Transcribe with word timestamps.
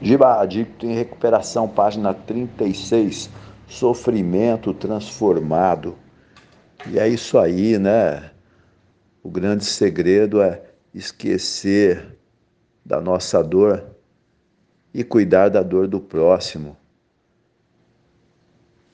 Giba 0.00 0.40
Adicto 0.40 0.84
em 0.84 0.94
Recuperação, 0.94 1.66
página 1.66 2.12
36, 2.12 3.30
Sofrimento 3.66 4.74
Transformado. 4.74 5.96
E 6.86 6.98
é 6.98 7.08
isso 7.08 7.38
aí, 7.38 7.78
né? 7.78 8.30
O 9.22 9.30
grande 9.30 9.64
segredo 9.64 10.42
é 10.42 10.62
esquecer 10.92 12.18
da 12.84 13.00
nossa 13.00 13.42
dor 13.42 13.84
e 14.92 15.02
cuidar 15.02 15.48
da 15.48 15.62
dor 15.62 15.88
do 15.88 15.98
próximo. 15.98 16.76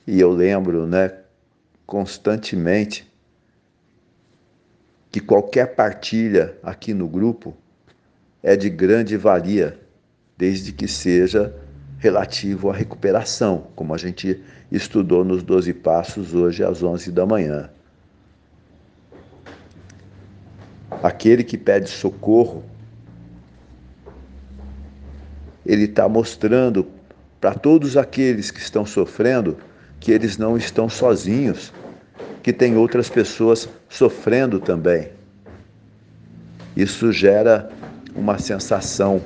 E 0.07 0.19
eu 0.19 0.31
lembro, 0.31 0.87
né, 0.87 1.19
constantemente 1.85 3.11
que 5.11 5.19
qualquer 5.19 5.75
partilha 5.75 6.57
aqui 6.63 6.93
no 6.93 7.07
grupo 7.09 7.55
é 8.41 8.55
de 8.55 8.69
grande 8.69 9.15
valia 9.17 9.82
desde 10.43 10.73
que 10.73 10.89
seja 10.89 11.55
relativo 11.99 12.69
à 12.69 12.73
recuperação, 12.73 13.67
como 13.77 13.93
a 13.93 13.97
gente 13.97 14.43
estudou 14.69 15.23
nos 15.23 15.41
12 15.41 15.73
passos 15.75 16.33
hoje 16.33 16.61
às 16.65 16.83
11 16.83 17.13
da 17.13 17.25
manhã. 17.25 17.69
Aquele 21.01 21.45
que 21.45 21.57
pede 21.57 21.89
socorro, 21.89 22.61
ele 25.65 25.85
está 25.85 26.09
mostrando 26.09 26.87
para 27.39 27.55
todos 27.55 27.95
aqueles 27.95 28.51
que 28.51 28.59
estão 28.59 28.85
sofrendo 28.85 29.55
que 29.97 30.11
eles 30.11 30.37
não 30.37 30.57
estão 30.57 30.89
sozinhos, 30.89 31.71
que 32.43 32.51
tem 32.51 32.75
outras 32.75 33.07
pessoas 33.07 33.69
sofrendo 33.87 34.59
também. 34.59 35.07
Isso 36.75 37.13
gera 37.13 37.71
uma 38.13 38.37
sensação 38.37 39.21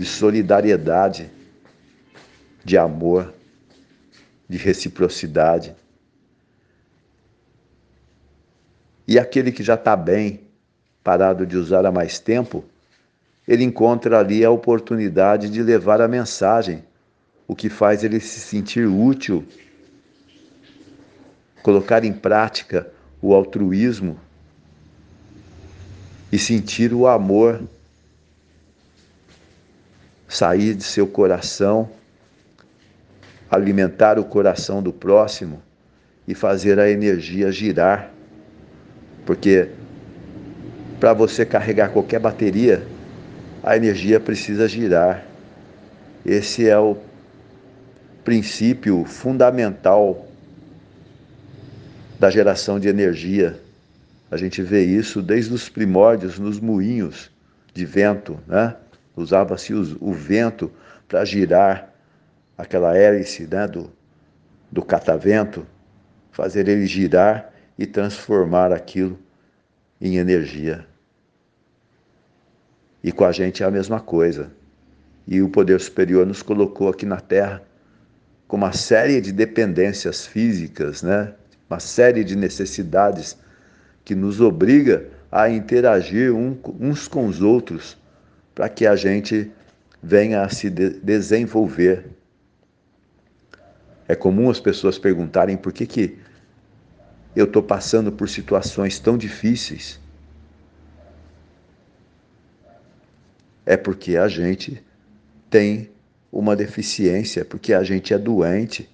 de 0.00 0.06
solidariedade, 0.06 1.30
de 2.64 2.78
amor, 2.78 3.34
de 4.48 4.56
reciprocidade. 4.56 5.76
E 9.06 9.18
aquele 9.18 9.52
que 9.52 9.62
já 9.62 9.74
está 9.74 9.94
bem, 9.94 10.40
parado 11.04 11.44
de 11.44 11.54
usar 11.54 11.84
há 11.84 11.92
mais 11.92 12.18
tempo, 12.18 12.64
ele 13.46 13.62
encontra 13.62 14.18
ali 14.18 14.42
a 14.42 14.50
oportunidade 14.50 15.50
de 15.50 15.62
levar 15.62 16.00
a 16.00 16.08
mensagem, 16.08 16.82
o 17.46 17.54
que 17.54 17.68
faz 17.68 18.02
ele 18.02 18.20
se 18.20 18.40
sentir 18.40 18.86
útil, 18.86 19.46
colocar 21.62 22.06
em 22.06 22.12
prática 22.14 22.90
o 23.20 23.34
altruísmo 23.34 24.18
e 26.32 26.38
sentir 26.38 26.94
o 26.94 27.06
amor 27.06 27.60
sair 30.30 30.74
de 30.74 30.84
seu 30.84 31.08
coração, 31.08 31.90
alimentar 33.50 34.16
o 34.16 34.24
coração 34.24 34.80
do 34.80 34.92
próximo 34.92 35.60
e 36.26 36.36
fazer 36.36 36.78
a 36.78 36.88
energia 36.88 37.50
girar. 37.50 38.12
Porque 39.26 39.68
para 41.00 41.12
você 41.12 41.44
carregar 41.44 41.88
qualquer 41.88 42.20
bateria, 42.20 42.86
a 43.60 43.76
energia 43.76 44.20
precisa 44.20 44.68
girar. 44.68 45.24
Esse 46.24 46.68
é 46.68 46.78
o 46.78 46.96
princípio 48.22 49.04
fundamental 49.04 50.28
da 52.20 52.30
geração 52.30 52.78
de 52.78 52.86
energia. 52.86 53.60
A 54.30 54.36
gente 54.36 54.62
vê 54.62 54.84
isso 54.84 55.20
desde 55.20 55.52
os 55.52 55.68
primórdios 55.68 56.38
nos 56.38 56.60
moinhos 56.60 57.32
de 57.74 57.84
vento, 57.84 58.38
né? 58.46 58.76
Usava-se 59.20 59.72
o 59.72 60.12
vento 60.12 60.70
para 61.06 61.24
girar 61.24 61.92
aquela 62.56 62.96
hélice 62.96 63.46
né, 63.46 63.66
do, 63.66 63.90
do 64.70 64.82
catavento, 64.82 65.66
fazer 66.30 66.68
ele 66.68 66.86
girar 66.86 67.52
e 67.78 67.86
transformar 67.86 68.72
aquilo 68.72 69.18
em 70.00 70.16
energia. 70.16 70.86
E 73.02 73.10
com 73.10 73.24
a 73.24 73.32
gente 73.32 73.62
é 73.62 73.66
a 73.66 73.70
mesma 73.70 74.00
coisa. 74.00 74.50
E 75.26 75.40
o 75.40 75.48
poder 75.48 75.80
superior 75.80 76.26
nos 76.26 76.42
colocou 76.42 76.88
aqui 76.88 77.06
na 77.06 77.20
Terra 77.20 77.62
com 78.46 78.56
uma 78.56 78.72
série 78.72 79.20
de 79.20 79.32
dependências 79.32 80.26
físicas, 80.26 81.02
né? 81.02 81.32
uma 81.68 81.78
série 81.78 82.24
de 82.24 82.36
necessidades 82.36 83.36
que 84.04 84.14
nos 84.14 84.40
obriga 84.40 85.06
a 85.30 85.48
interagir 85.48 86.34
uns 86.34 87.06
com 87.06 87.26
os 87.26 87.40
outros 87.40 87.99
para 88.60 88.68
que 88.68 88.86
a 88.86 88.94
gente 88.94 89.50
venha 90.02 90.42
a 90.42 90.48
se 90.50 90.68
de 90.68 90.90
desenvolver. 91.00 92.04
É 94.06 94.14
comum 94.14 94.50
as 94.50 94.60
pessoas 94.60 94.98
perguntarem 94.98 95.56
por 95.56 95.72
que, 95.72 95.86
que 95.86 96.18
eu 97.34 97.46
estou 97.46 97.62
passando 97.62 98.12
por 98.12 98.28
situações 98.28 98.98
tão 98.98 99.16
difíceis. 99.16 99.98
É 103.64 103.78
porque 103.78 104.18
a 104.18 104.28
gente 104.28 104.84
tem 105.48 105.88
uma 106.30 106.54
deficiência, 106.54 107.46
porque 107.46 107.72
a 107.72 107.82
gente 107.82 108.12
é 108.12 108.18
doente. 108.18 108.90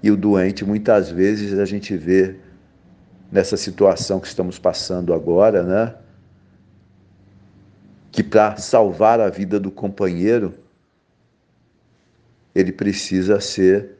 E 0.00 0.08
o 0.08 0.16
doente, 0.16 0.64
muitas 0.64 1.10
vezes, 1.10 1.58
a 1.58 1.64
gente 1.64 1.96
vê 1.96 2.36
nessa 3.32 3.56
situação 3.56 4.20
que 4.20 4.28
estamos 4.28 4.56
passando 4.56 5.12
agora, 5.12 5.64
né? 5.64 6.01
Que 8.12 8.22
para 8.22 8.58
salvar 8.58 9.18
a 9.20 9.30
vida 9.30 9.58
do 9.58 9.70
companheiro, 9.70 10.54
ele 12.54 12.70
precisa 12.70 13.40
ser 13.40 13.96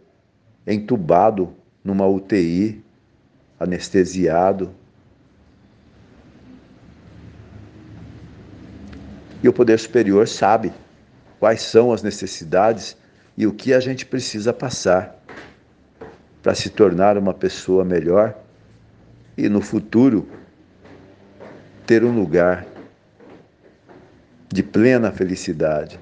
entubado 0.66 1.54
numa 1.82 2.06
UTI, 2.06 2.84
anestesiado. 3.58 4.70
E 9.42 9.48
o 9.48 9.52
poder 9.52 9.78
superior 9.78 10.28
sabe 10.28 10.70
quais 11.40 11.62
são 11.62 11.90
as 11.90 12.02
necessidades 12.02 12.94
e 13.34 13.46
o 13.46 13.52
que 13.52 13.72
a 13.72 13.80
gente 13.80 14.04
precisa 14.04 14.52
passar 14.52 15.18
para 16.42 16.54
se 16.54 16.68
tornar 16.68 17.16
uma 17.16 17.32
pessoa 17.32 17.82
melhor 17.82 18.36
e 19.38 19.48
no 19.48 19.62
futuro 19.62 20.28
ter 21.86 22.04
um 22.04 22.14
lugar 22.14 22.71
de 24.52 24.62
plena 24.62 25.10
felicidade. 25.10 25.98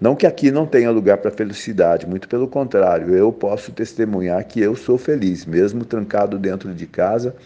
Não 0.00 0.16
que 0.16 0.26
aqui 0.26 0.50
não 0.50 0.66
tenha 0.66 0.90
lugar 0.90 1.18
para 1.18 1.30
felicidade, 1.30 2.06
muito 2.06 2.26
pelo 2.26 2.48
contrário, 2.48 3.14
eu 3.14 3.30
posso 3.30 3.70
testemunhar 3.70 4.42
que 4.44 4.60
eu 4.60 4.74
sou 4.74 4.96
feliz, 4.96 5.44
mesmo 5.44 5.84
trancado 5.84 6.38
dentro 6.38 6.72
de 6.72 6.86
casa 6.86 7.36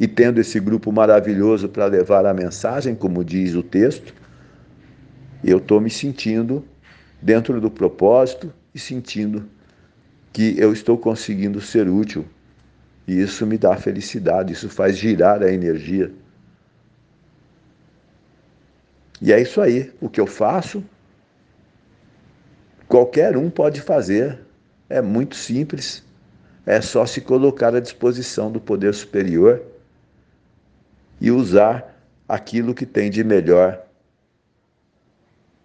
e 0.00 0.08
tendo 0.08 0.40
esse 0.40 0.58
grupo 0.58 0.90
maravilhoso 0.90 1.68
para 1.68 1.86
levar 1.86 2.24
a 2.26 2.32
mensagem, 2.34 2.94
como 2.94 3.22
diz 3.22 3.54
o 3.54 3.62
texto, 3.62 4.14
eu 5.42 5.58
estou 5.58 5.80
me 5.80 5.90
sentindo 5.90 6.64
dentro 7.20 7.60
do 7.60 7.70
propósito 7.70 8.52
e 8.74 8.78
sentindo 8.78 9.44
que 10.32 10.58
eu 10.58 10.72
estou 10.72 10.96
conseguindo 10.96 11.60
ser 11.60 11.88
útil. 11.88 12.24
E 13.06 13.20
isso 13.20 13.46
me 13.46 13.58
dá 13.58 13.76
felicidade, 13.76 14.52
isso 14.52 14.68
faz 14.68 14.96
girar 14.96 15.42
a 15.42 15.52
energia. 15.52 16.10
E 19.20 19.32
é 19.32 19.40
isso 19.40 19.60
aí. 19.60 19.92
O 20.00 20.08
que 20.08 20.20
eu 20.20 20.26
faço, 20.26 20.84
qualquer 22.88 23.36
um 23.36 23.50
pode 23.50 23.80
fazer. 23.80 24.38
É 24.88 25.00
muito 25.00 25.34
simples. 25.34 26.02
É 26.66 26.80
só 26.80 27.04
se 27.06 27.20
colocar 27.20 27.74
à 27.74 27.80
disposição 27.80 28.50
do 28.50 28.60
poder 28.60 28.94
superior 28.94 29.62
e 31.20 31.30
usar 31.30 31.94
aquilo 32.28 32.74
que 32.74 32.86
tem 32.86 33.10
de 33.10 33.22
melhor 33.22 33.84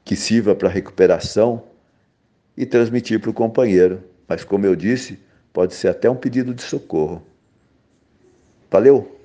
que 0.04 0.16
sirva 0.16 0.56
para 0.56 0.68
recuperação 0.68 1.64
e 2.58 2.66
transmitir 2.66 3.20
para 3.20 3.30
o 3.30 3.34
companheiro. 3.34 4.04
Mas, 4.28 4.44
como 4.44 4.66
eu 4.66 4.76
disse, 4.76 5.20
pode 5.54 5.74
ser 5.74 5.90
até 5.90 6.10
um 6.10 6.16
pedido 6.16 6.54
de 6.54 6.64
socorro. 6.64 7.24
Valeu! 8.72 9.19